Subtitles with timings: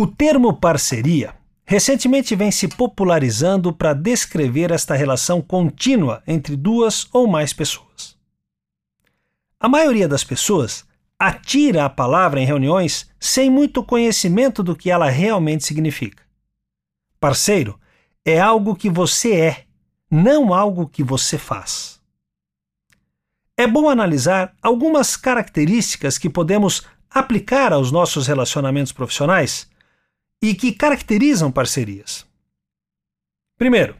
[0.00, 7.26] O termo parceria recentemente vem se popularizando para descrever esta relação contínua entre duas ou
[7.26, 8.16] mais pessoas.
[9.60, 10.86] A maioria das pessoas
[11.18, 16.22] atira a palavra em reuniões sem muito conhecimento do que ela realmente significa.
[17.20, 17.78] Parceiro
[18.24, 19.64] é algo que você é,
[20.10, 22.00] não algo que você faz.
[23.54, 29.68] É bom analisar algumas características que podemos aplicar aos nossos relacionamentos profissionais
[30.42, 32.26] e que caracterizam parcerias.
[33.58, 33.96] Primeiro,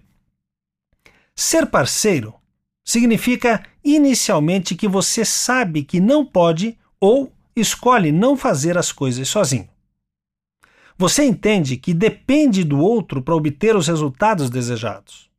[1.35, 2.35] ser parceiro
[2.85, 9.69] significa inicialmente que você sabe que não pode ou escolhe não fazer as coisas sozinho.
[10.97, 15.31] Você entende que depende do outro para obter os resultados desejados.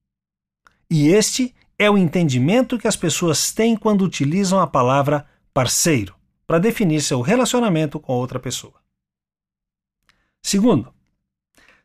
[0.89, 6.15] E este é o entendimento que as pessoas têm quando utilizam a palavra parceiro
[6.47, 8.73] para definir seu relacionamento com outra pessoa.
[10.43, 10.93] Segundo,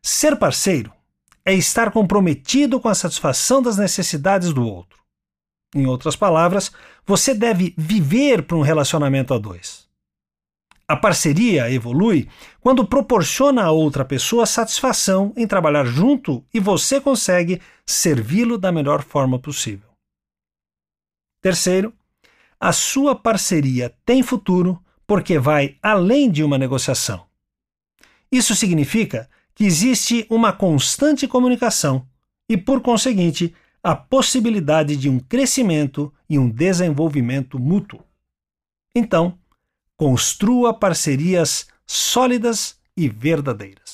[0.06, 0.92] ser parceiro
[1.44, 5.00] é estar comprometido com a satisfação das necessidades do outro.
[5.74, 6.70] Em outras palavras,
[7.04, 9.88] você deve viver para um relacionamento a dois.
[10.86, 12.28] A parceria evolui
[12.60, 19.02] quando proporciona a outra pessoa satisfação em trabalhar junto e você consegue servi-lo da melhor
[19.02, 19.90] forma possível.
[21.42, 21.92] Terceiro,
[22.60, 27.26] a sua parceria tem futuro porque vai além de uma negociação.
[28.30, 32.06] Isso significa que existe uma constante comunicação
[32.48, 38.04] e, por conseguinte, a possibilidade de um crescimento e um desenvolvimento mútuo.
[38.94, 39.38] Então,
[39.96, 43.85] construa parcerias sólidas e verdadeiras.